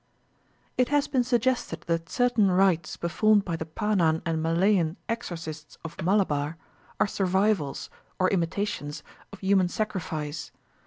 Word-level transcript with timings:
It 0.79 0.89
has 0.89 1.07
been 1.07 1.23
suggested 1.23 1.81
that 1.81 2.09
certain 2.09 2.49
rites 2.49 2.97
performed 2.97 3.45
by 3.45 3.55
the 3.55 3.67
Panan 3.67 4.23
and 4.25 4.41
Malayan 4.41 4.97
exorcists 5.07 5.77
of 5.85 5.95
Malabar 6.01 6.57
are 6.99 7.05
survivals, 7.07 7.91
or 8.17 8.27
imitations 8.31 9.03
of 9.31 9.41
human 9.41 9.67
sacrifice. 9.67 10.51